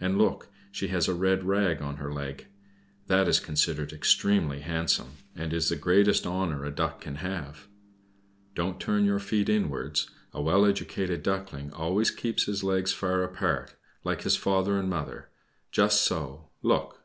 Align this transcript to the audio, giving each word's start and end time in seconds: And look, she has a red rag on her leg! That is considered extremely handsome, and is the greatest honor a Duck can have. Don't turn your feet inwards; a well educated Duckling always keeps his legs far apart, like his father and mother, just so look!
And 0.00 0.18
look, 0.18 0.48
she 0.72 0.88
has 0.88 1.06
a 1.06 1.14
red 1.14 1.44
rag 1.44 1.80
on 1.80 1.98
her 1.98 2.12
leg! 2.12 2.48
That 3.06 3.28
is 3.28 3.38
considered 3.38 3.92
extremely 3.92 4.62
handsome, 4.62 5.18
and 5.36 5.52
is 5.52 5.68
the 5.68 5.76
greatest 5.76 6.26
honor 6.26 6.64
a 6.64 6.72
Duck 6.72 7.00
can 7.02 7.14
have. 7.14 7.68
Don't 8.56 8.80
turn 8.80 9.04
your 9.04 9.20
feet 9.20 9.48
inwards; 9.48 10.10
a 10.32 10.42
well 10.42 10.66
educated 10.66 11.22
Duckling 11.22 11.72
always 11.72 12.10
keeps 12.10 12.46
his 12.46 12.64
legs 12.64 12.92
far 12.92 13.22
apart, 13.22 13.76
like 14.02 14.22
his 14.22 14.34
father 14.36 14.76
and 14.76 14.90
mother, 14.90 15.28
just 15.70 16.00
so 16.04 16.50
look! 16.62 17.04